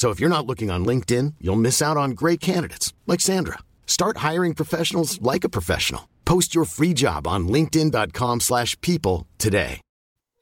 [0.00, 3.58] So if you're not looking on LinkedIn, you'll miss out on great candidates like Sandra.
[3.84, 6.08] Start hiring professionals like a professional.
[6.24, 9.80] Post your free job on linkedin.com/people today.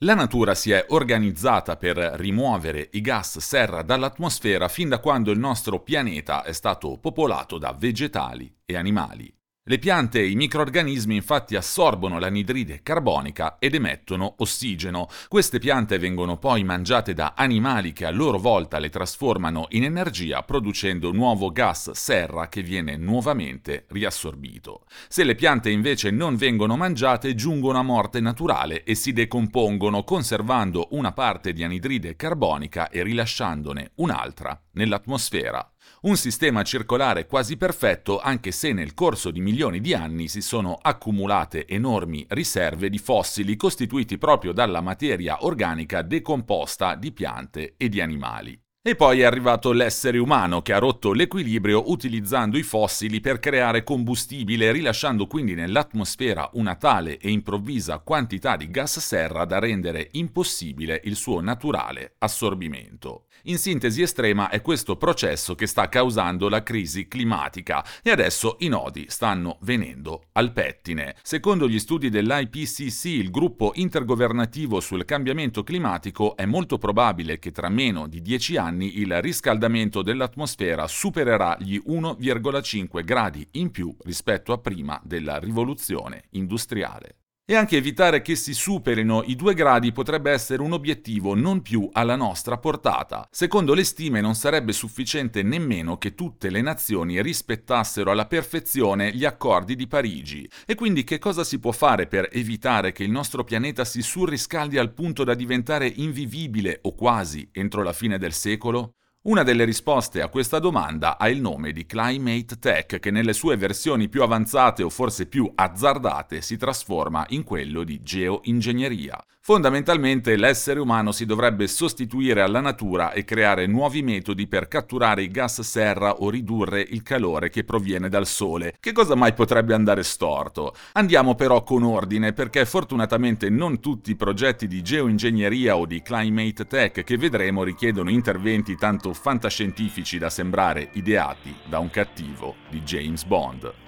[0.05, 5.41] La natura si è organizzata per rimuovere i gas serra dall'atmosfera fin da quando il
[5.41, 9.38] nostro pianeta è stato popolato da vegetali e animali.
[9.71, 15.09] Le piante e i microrganismi infatti assorbono l'anidride carbonica ed emettono ossigeno.
[15.29, 20.43] Queste piante vengono poi mangiate da animali che a loro volta le trasformano in energia
[20.43, 24.87] producendo nuovo gas serra che viene nuovamente riassorbito.
[25.07, 30.89] Se le piante invece non vengono mangiate giungono a morte naturale e si decompongono conservando
[30.93, 35.73] una parte di anidride carbonica e rilasciandone un'altra nell'atmosfera.
[36.03, 40.79] Un sistema circolare quasi perfetto anche se nel corso di milioni di anni si sono
[40.81, 48.01] accumulate enormi riserve di fossili costituiti proprio dalla materia organica decomposta di piante e di
[48.01, 48.68] animali.
[48.89, 53.85] E poi è arrivato l'essere umano che ha rotto l'equilibrio utilizzando i fossili per creare
[53.85, 61.03] combustibile, rilasciando quindi nell'atmosfera una tale e improvvisa quantità di gas serra da rendere impossibile
[61.05, 63.25] il suo naturale assorbimento.
[63.43, 68.69] In sintesi estrema è questo processo che sta causando la crisi climatica e adesso i
[68.69, 71.15] nodi stanno venendo al pettine.
[71.23, 77.69] Secondo gli studi dell'IPCC, il gruppo intergovernativo sul cambiamento climatico, è molto probabile che tra
[77.69, 84.53] meno di dieci anni anni il riscaldamento dell'atmosfera supererà gli 1,5 gradi in più rispetto
[84.53, 87.17] a prima della rivoluzione industriale.
[87.51, 91.89] E anche evitare che si superino i due gradi potrebbe essere un obiettivo non più
[91.93, 93.27] alla nostra portata.
[93.31, 99.25] Secondo le stime non sarebbe sufficiente nemmeno che tutte le nazioni rispettassero alla perfezione gli
[99.25, 100.47] accordi di Parigi.
[100.67, 104.77] E quindi che cosa si può fare per evitare che il nostro pianeta si surriscaldi
[104.77, 108.98] al punto da diventare invivibile o quasi entro la fine del secolo?
[109.21, 113.57] Una delle risposte a questa domanda ha il nome di Climate Tech, che nelle sue
[113.57, 119.21] versioni più avanzate o forse più azzardate si trasforma in quello di geoingegneria.
[119.49, 125.31] Fondamentalmente l'essere umano si dovrebbe sostituire alla natura e creare nuovi metodi per catturare i
[125.31, 128.75] gas serra o ridurre il calore che proviene dal sole.
[128.79, 130.75] Che cosa mai potrebbe andare storto?
[130.93, 136.67] Andiamo però con ordine perché fortunatamente non tutti i progetti di geoingegneria o di climate
[136.67, 143.25] tech che vedremo richiedono interventi tanto fantascientifici da sembrare ideati da un cattivo di James
[143.25, 143.88] Bond.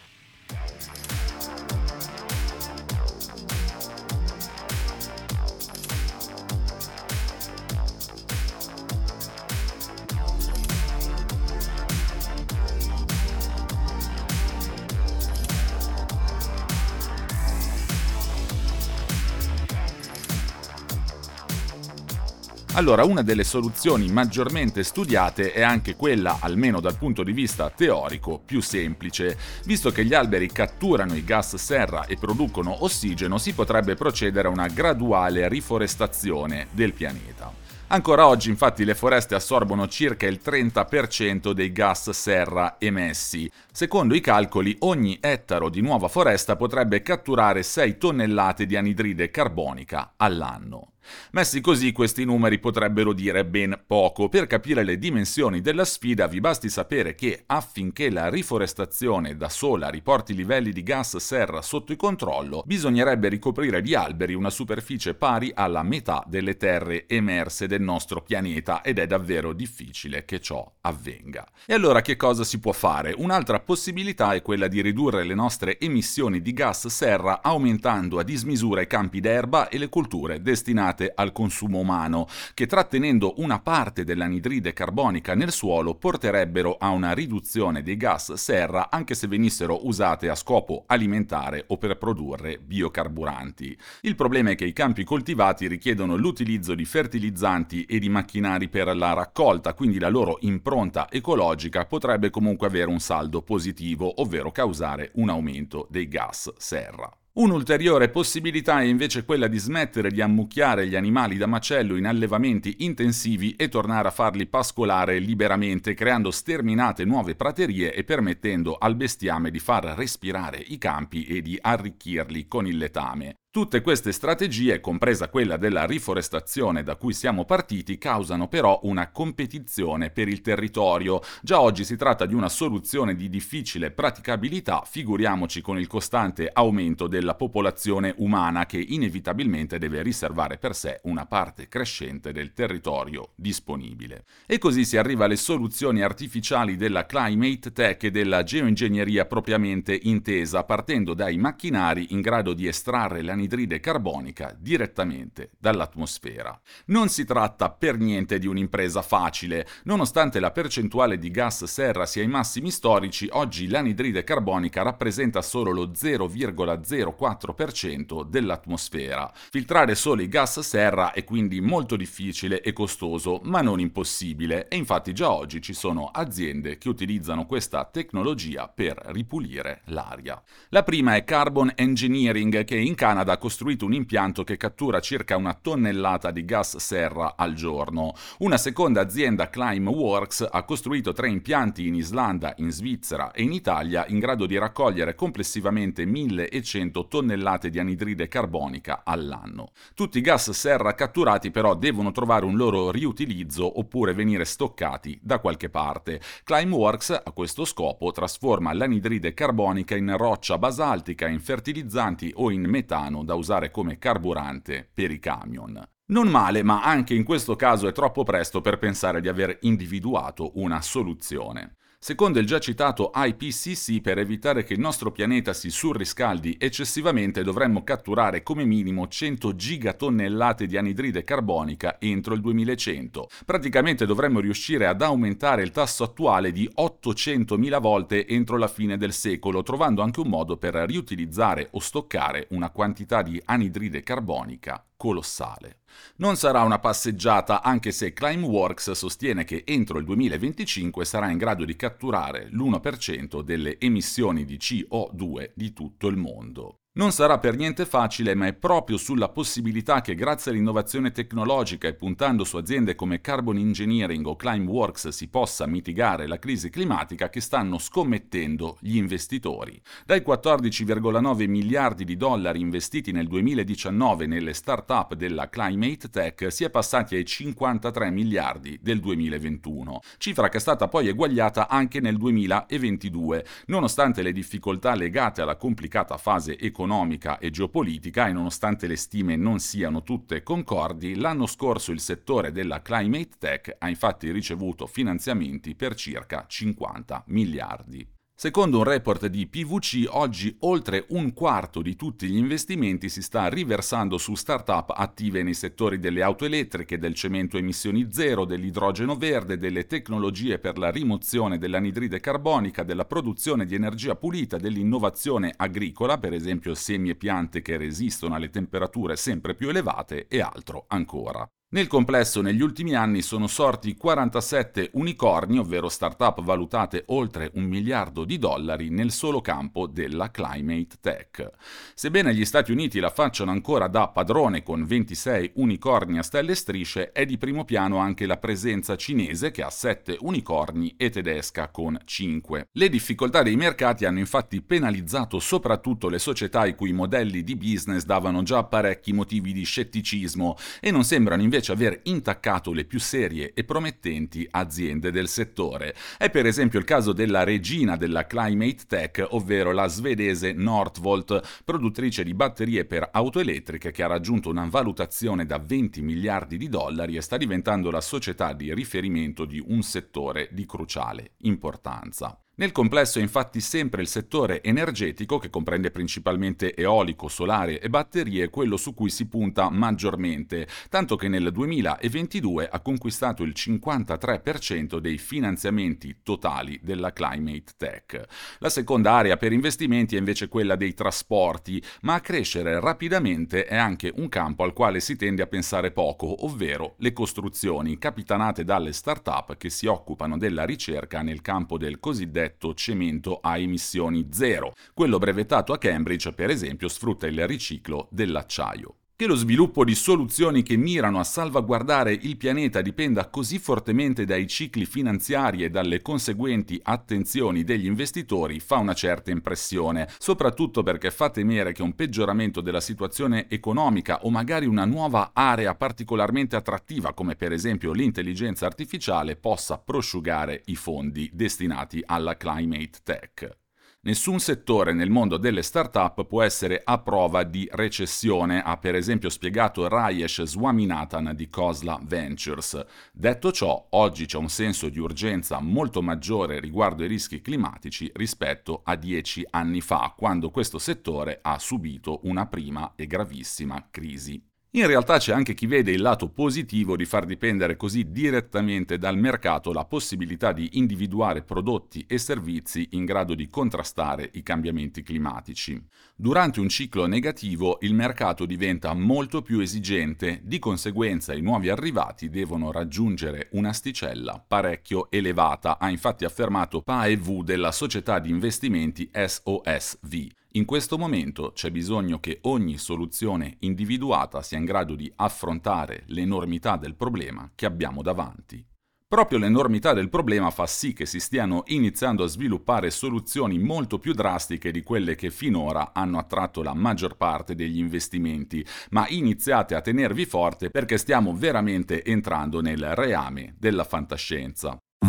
[22.81, 28.41] Allora, una delle soluzioni maggiormente studiate è anche quella, almeno dal punto di vista teorico,
[28.43, 29.37] più semplice.
[29.65, 34.51] Visto che gli alberi catturano i gas serra e producono ossigeno, si potrebbe procedere a
[34.51, 37.53] una graduale riforestazione del pianeta.
[37.89, 43.51] Ancora oggi infatti le foreste assorbono circa il 30% dei gas serra emessi.
[43.71, 50.13] Secondo i calcoli ogni ettaro di nuova foresta potrebbe catturare 6 tonnellate di anidride carbonica
[50.17, 50.93] all'anno.
[51.31, 54.29] Messi così questi numeri potrebbero dire ben poco.
[54.29, 59.89] Per capire le dimensioni della sfida vi basti sapere che affinché la riforestazione da sola
[59.89, 65.13] riporti i livelli di gas serra sotto il controllo, bisognerebbe ricoprire di alberi una superficie
[65.13, 70.69] pari alla metà delle terre emerse del nostro pianeta ed è davvero difficile che ciò
[70.81, 71.47] avvenga.
[71.65, 73.13] E allora che cosa si può fare?
[73.17, 78.81] Un'altra possibilità è quella di ridurre le nostre emissioni di gas serra aumentando a dismisura
[78.81, 84.03] i campi d'erba e le colture destinate destinate al consumo umano, che trattenendo una parte
[84.03, 90.29] dell'anidride carbonica nel suolo porterebbero a una riduzione dei gas serra anche se venissero usate
[90.29, 93.77] a scopo alimentare o per produrre biocarburanti.
[94.01, 98.95] Il problema è che i campi coltivati richiedono l'utilizzo di fertilizzanti e di macchinari per
[98.95, 105.11] la raccolta, quindi la loro impronta ecologica potrebbe comunque avere un saldo positivo, ovvero causare
[105.15, 107.20] un aumento dei gas serra.
[107.33, 112.77] Un'ulteriore possibilità è invece quella di smettere di ammucchiare gli animali da macello in allevamenti
[112.79, 119.49] intensivi e tornare a farli pascolare liberamente, creando sterminate nuove praterie e permettendo al bestiame
[119.49, 123.40] di far respirare i campi e di arricchirli con il letame.
[123.53, 130.09] Tutte queste strategie, compresa quella della riforestazione da cui siamo partiti, causano però una competizione
[130.09, 131.19] per il territorio.
[131.41, 137.07] Già oggi si tratta di una soluzione di difficile praticabilità, figuriamoci con il costante aumento
[137.07, 144.23] della popolazione umana che inevitabilmente deve riservare per sé una parte crescente del territorio disponibile.
[144.45, 150.63] E così si arriva alle soluzioni artificiali della climate tech e della geoingegneria propriamente intesa,
[150.63, 156.59] partendo dai macchinari in grado di estrarre la anidride carbonica direttamente dall'atmosfera.
[156.85, 162.21] Non si tratta per niente di un'impresa facile, nonostante la percentuale di gas serra sia
[162.21, 169.33] ai massimi storici, oggi l'anidride carbonica rappresenta solo lo 0,04% dell'atmosfera.
[169.49, 174.75] Filtrare solo i gas serra è quindi molto difficile e costoso, ma non impossibile, e
[174.75, 180.39] infatti già oggi ci sono aziende che utilizzano questa tecnologia per ripulire l'aria.
[180.69, 185.37] La prima è Carbon Engineering, che in Canada ha costruito un impianto che cattura circa
[185.37, 188.13] una tonnellata di gas serra al giorno.
[188.39, 194.05] Una seconda azienda, Climeworks, ha costruito tre impianti in Islanda, in Svizzera e in Italia
[194.07, 199.71] in grado di raccogliere complessivamente 1100 tonnellate di anidride carbonica all'anno.
[199.93, 205.39] Tutti i gas serra catturati però devono trovare un loro riutilizzo oppure venire stoccati da
[205.39, 206.19] qualche parte.
[206.43, 213.20] Climeworks a questo scopo trasforma l'anidride carbonica in roccia basaltica, in fertilizzanti o in metano
[213.23, 215.81] da usare come carburante per i camion.
[216.07, 220.51] Non male, ma anche in questo caso è troppo presto per pensare di aver individuato
[220.55, 221.77] una soluzione.
[222.03, 227.83] Secondo il già citato IPCC, per evitare che il nostro pianeta si surriscaldi eccessivamente dovremmo
[227.83, 233.29] catturare come minimo 100 gigatonnellate di anidride carbonica entro il 2100.
[233.45, 239.13] Praticamente dovremmo riuscire ad aumentare il tasso attuale di 800.000 volte entro la fine del
[239.13, 245.79] secolo, trovando anche un modo per riutilizzare o stoccare una quantità di anidride carbonica colossale.
[246.17, 251.65] Non sarà una passeggiata anche se Climeworks sostiene che entro il 2025 sarà in grado
[251.65, 256.80] di catturare l'1% delle emissioni di CO2 di tutto il mondo.
[256.93, 261.93] Non sarà per niente facile, ma è proprio sulla possibilità che grazie all'innovazione tecnologica e
[261.93, 267.39] puntando su aziende come Carbon Engineering o Climeworks si possa mitigare la crisi climatica che
[267.39, 269.81] stanno scommettendo gli investitori.
[270.05, 276.69] Dai 14,9 miliardi di dollari investiti nel 2019 nelle start-up della Climate Tech si è
[276.69, 283.45] passati ai 53 miliardi del 2021, cifra che è stata poi eguagliata anche nel 2022,
[283.67, 289.35] nonostante le difficoltà legate alla complicata fase economica economica e geopolitica e nonostante le stime
[289.35, 295.75] non siano tutte concordi, l'anno scorso il settore della climate tech ha infatti ricevuto finanziamenti
[295.75, 298.20] per circa 50 miliardi.
[298.43, 303.47] Secondo un report di PVC, oggi oltre un quarto di tutti gli investimenti si sta
[303.47, 309.59] riversando su start-up attive nei settori delle auto elettriche, del cemento emissioni zero, dell'idrogeno verde,
[309.59, 316.33] delle tecnologie per la rimozione dell'anidride carbonica, della produzione di energia pulita, dell'innovazione agricola, per
[316.33, 321.47] esempio semi e piante che resistono alle temperature sempre più elevate e altro ancora.
[321.73, 328.25] Nel complesso negli ultimi anni sono sorti 47 unicorni, ovvero start-up valutate oltre un miliardo
[328.25, 331.49] di dollari nel solo campo della climate tech.
[331.95, 336.55] Sebbene gli Stati Uniti la facciano ancora da padrone con 26 unicorni a stelle e
[336.55, 341.69] strisce, è di primo piano anche la presenza cinese che ha 7 unicorni e tedesca
[341.69, 342.67] con 5.
[342.69, 348.03] Le difficoltà dei mercati hanno infatti penalizzato soprattutto le società i cui modelli di business
[348.03, 352.99] davano già parecchi motivi di scetticismo e non sembrano invece invece aver intaccato le più
[352.99, 355.93] serie e promettenti aziende del settore.
[356.17, 362.23] È per esempio il caso della regina della climate tech, ovvero la svedese Northvolt, produttrice
[362.23, 367.15] di batterie per auto elettriche che ha raggiunto una valutazione da 20 miliardi di dollari
[367.15, 372.41] e sta diventando la società di riferimento di un settore di cruciale importanza.
[372.61, 378.51] Nel complesso è infatti sempre il settore energetico, che comprende principalmente eolico, solare e batterie,
[378.51, 385.17] quello su cui si punta maggiormente, tanto che nel 2022 ha conquistato il 53% dei
[385.17, 388.25] finanziamenti totali della Climate Tech.
[388.59, 393.75] La seconda area per investimenti è invece quella dei trasporti, ma a crescere rapidamente è
[393.75, 398.93] anche un campo al quale si tende a pensare poco, ovvero le costruzioni, capitanate dalle
[398.93, 404.73] start-up che si occupano della ricerca nel campo del cosiddetto cosiddetto cemento a emissioni zero.
[404.93, 408.95] Quello brevettato a Cambridge, per esempio, sfrutta il riciclo dell'acciaio.
[409.21, 414.47] Che lo sviluppo di soluzioni che mirano a salvaguardare il pianeta dipenda così fortemente dai
[414.47, 421.29] cicli finanziari e dalle conseguenti attenzioni degli investitori fa una certa impressione, soprattutto perché fa
[421.29, 427.35] temere che un peggioramento della situazione economica o magari una nuova area particolarmente attrattiva come
[427.35, 433.60] per esempio l'intelligenza artificiale possa prosciugare i fondi destinati alla climate tech.
[434.03, 439.29] Nessun settore nel mondo delle start-up può essere a prova di recessione, ha per esempio
[439.29, 442.83] spiegato Rajesh Swaminathan di Cosla Ventures.
[443.13, 448.81] Detto ciò, oggi c'è un senso di urgenza molto maggiore riguardo ai rischi climatici rispetto
[448.83, 454.87] a dieci anni fa, quando questo settore ha subito una prima e gravissima crisi in
[454.87, 459.73] realtà c'è anche chi vede il lato positivo di far dipendere così direttamente dal mercato
[459.73, 465.77] la possibilità di individuare prodotti e servizi in grado di contrastare i cambiamenti climatici.
[466.15, 472.29] Durante un ciclo negativo il mercato diventa molto più esigente, di conseguenza i nuovi arrivati
[472.29, 480.39] devono raggiungere un'asticella parecchio elevata, ha infatti affermato PAEV della società di investimenti SOSV.
[480.55, 486.75] In questo momento c'è bisogno che ogni soluzione individuata sia in grado di affrontare l'enormità
[486.75, 488.61] del problema che abbiamo davanti.
[489.07, 494.11] Proprio l'enormità del problema fa sì che si stiano iniziando a sviluppare soluzioni molto più
[494.11, 499.81] drastiche di quelle che finora hanno attratto la maggior parte degli investimenti, ma iniziate a
[499.81, 504.77] tenervi forte perché stiamo veramente entrando nel reame della fantascienza.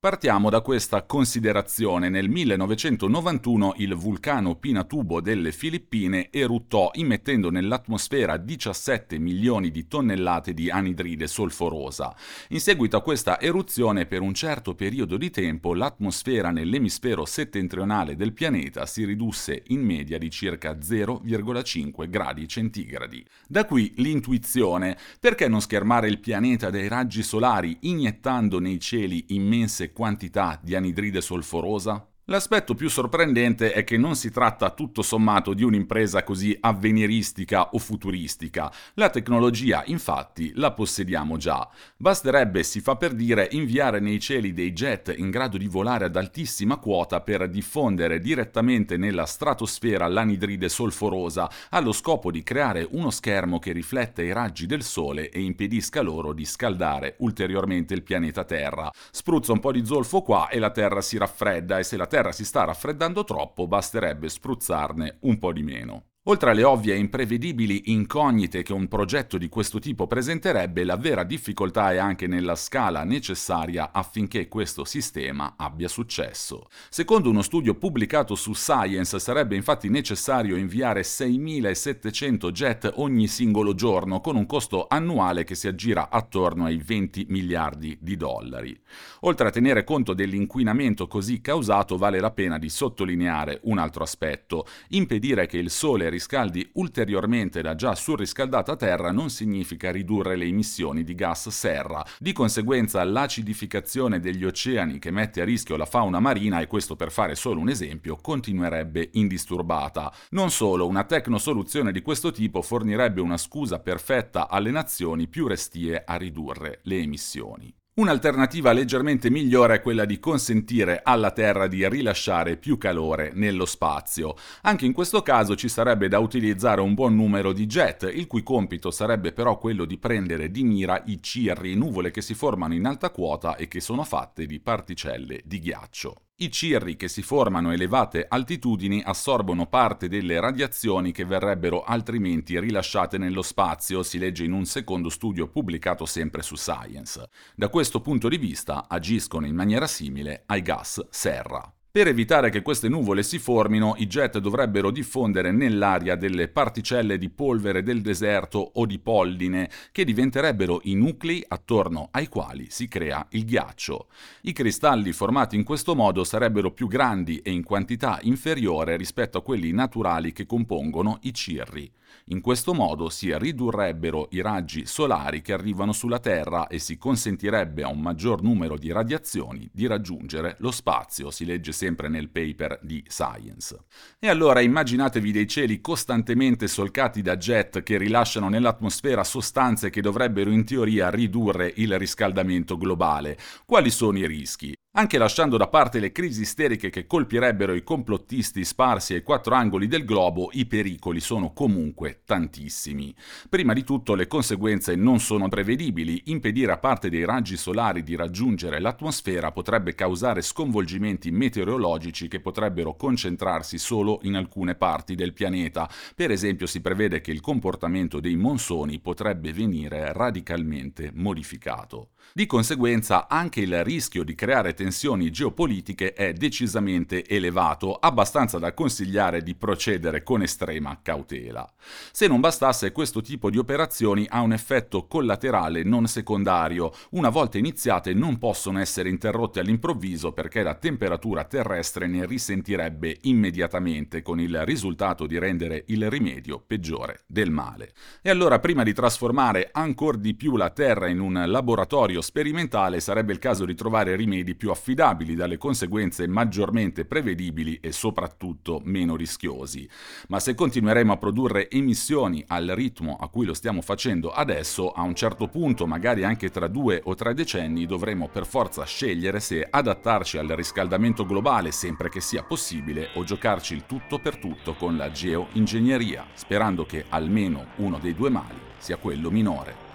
[0.00, 2.08] Partiamo da questa considerazione.
[2.08, 10.70] Nel 1991 il vulcano Pinatubo delle Filippine eruttò immettendo nell'atmosfera 17 milioni di tonnellate di
[10.70, 12.14] anidride solforosa.
[12.50, 18.32] In seguito a questa eruzione per un certo periodo di tempo l'atmosfera nell'emisfero settentrionale del
[18.32, 23.26] pianeta si ridusse in media di circa 0,5 gradi centigradi.
[23.48, 29.86] Da qui l'intuizione, perché non schermare il pianeta dai raggi solari iniettando nei cieli immense
[29.92, 32.06] quantità di anidride solforosa?
[32.30, 37.78] L'aspetto più sorprendente è che non si tratta tutto sommato di un'impresa così avveniristica o
[37.78, 38.70] futuristica.
[38.94, 41.66] La tecnologia, infatti, la possediamo già.
[41.96, 46.16] Basterebbe, si fa per dire, inviare nei cieli dei jet in grado di volare ad
[46.16, 53.58] altissima quota per diffondere direttamente nella stratosfera l'anidride solforosa, allo scopo di creare uno schermo
[53.58, 58.90] che rifletta i raggi del Sole e impedisca loro di scaldare ulteriormente il pianeta Terra.
[59.10, 62.16] Spruzza un po' di zolfo qua e la Terra si raffredda e se la Terra
[62.18, 66.06] Terra si sta raffreddando troppo, basterebbe spruzzarne un po' di meno.
[66.30, 71.24] Oltre alle ovvie e imprevedibili incognite che un progetto di questo tipo presenterebbe, la vera
[71.24, 76.68] difficoltà è anche nella scala necessaria affinché questo sistema abbia successo.
[76.90, 84.20] Secondo uno studio pubblicato su Science sarebbe infatti necessario inviare 6.700 jet ogni singolo giorno
[84.20, 88.78] con un costo annuale che si aggira attorno ai 20 miliardi di dollari.
[89.20, 94.66] Oltre a tenere conto dell'inquinamento così causato vale la pena di sottolineare un altro aspetto,
[94.88, 101.04] impedire che il Sole riscaldi ulteriormente la già surriscaldata Terra non significa ridurre le emissioni
[101.04, 102.04] di gas serra.
[102.18, 107.12] Di conseguenza l'acidificazione degli oceani che mette a rischio la fauna marina, e questo per
[107.12, 110.12] fare solo un esempio, continuerebbe indisturbata.
[110.30, 116.02] Non solo, una tecnosoluzione di questo tipo fornirebbe una scusa perfetta alle nazioni più restie
[116.04, 117.72] a ridurre le emissioni.
[117.98, 124.36] Un'alternativa leggermente migliore è quella di consentire alla Terra di rilasciare più calore nello spazio.
[124.62, 128.44] Anche in questo caso ci sarebbe da utilizzare un buon numero di jet, il cui
[128.44, 132.86] compito sarebbe però quello di prendere di mira i cirri, nuvole che si formano in
[132.86, 136.27] alta quota e che sono fatte di particelle di ghiaccio.
[136.40, 142.60] I cirri che si formano a elevate altitudini assorbono parte delle radiazioni che verrebbero altrimenti
[142.60, 147.28] rilasciate nello spazio, si legge in un secondo studio pubblicato sempre su Science.
[147.56, 151.72] Da questo punto di vista agiscono in maniera simile ai gas serra.
[151.90, 157.30] Per evitare che queste nuvole si formino, i jet dovrebbero diffondere nell'aria delle particelle di
[157.30, 163.26] polvere del deserto o di polline che diventerebbero i nuclei attorno ai quali si crea
[163.30, 164.08] il ghiaccio.
[164.42, 169.42] I cristalli formati in questo modo sarebbero più grandi e in quantità inferiore rispetto a
[169.42, 171.90] quelli naturali che compongono i cirri.
[172.26, 177.82] In questo modo si ridurrebbero i raggi solari che arrivano sulla Terra e si consentirebbe
[177.82, 182.78] a un maggior numero di radiazioni di raggiungere lo spazio, si legge sempre nel paper
[182.82, 183.84] di Science.
[184.18, 190.50] E allora immaginatevi dei cieli costantemente solcati da jet che rilasciano nell'atmosfera sostanze che dovrebbero
[190.50, 193.38] in teoria ridurre il riscaldamento globale.
[193.64, 194.77] Quali sono i rischi?
[194.92, 199.86] Anche lasciando da parte le crisi isteriche che colpirebbero i complottisti sparsi ai quattro angoli
[199.86, 203.14] del globo, i pericoli sono comunque tantissimi.
[203.50, 208.16] Prima di tutto le conseguenze non sono prevedibili, impedire a parte dei raggi solari di
[208.16, 215.88] raggiungere l'atmosfera potrebbe causare sconvolgimenti meteorologici che potrebbero concentrarsi solo in alcune parti del pianeta.
[216.14, 222.08] Per esempio si prevede che il comportamento dei monsoni potrebbe venire radicalmente modificato.
[222.32, 229.42] Di conseguenza anche il rischio di creare tensioni geopolitiche è decisamente elevato, abbastanza da consigliare
[229.42, 231.68] di procedere con estrema cautela.
[232.12, 236.92] Se non bastasse, questo tipo di operazioni ha un effetto collaterale non secondario.
[237.10, 244.22] Una volta iniziate non possono essere interrotte all'improvviso perché la temperatura terrestre ne risentirebbe immediatamente,
[244.22, 247.94] con il risultato di rendere il rimedio peggiore del male.
[248.22, 253.32] E allora prima di trasformare ancora di più la Terra in un laboratorio sperimentale sarebbe
[253.32, 259.88] il caso di trovare rimedi più affidabili dalle conseguenze maggiormente prevedibili e soprattutto meno rischiosi.
[260.28, 265.02] Ma se continueremo a produrre emissioni al ritmo a cui lo stiamo facendo adesso, a
[265.02, 269.66] un certo punto, magari anche tra due o tre decenni, dovremo per forza scegliere se
[269.68, 274.96] adattarci al riscaldamento globale sempre che sia possibile o giocarci il tutto per tutto con
[274.96, 279.87] la geoingegneria, sperando che almeno uno dei due mali sia quello minore.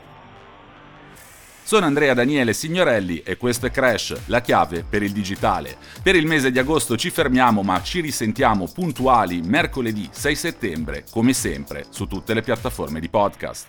[1.74, 5.76] Sono Andrea Daniele Signorelli e questo è Crash, la chiave per il digitale.
[6.04, 11.34] Per il mese di agosto ci fermiamo ma ci risentiamo puntuali mercoledì 6 settembre, come
[11.34, 13.68] sempre, su tutte le piattaforme di podcast.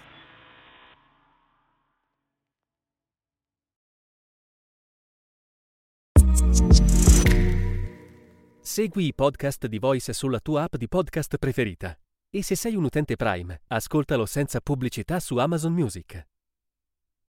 [8.61, 11.99] Segui i podcast di Voice sulla tua app di podcast preferita.
[12.31, 16.33] E se sei un utente Prime, ascoltalo senza pubblicità su Amazon Music.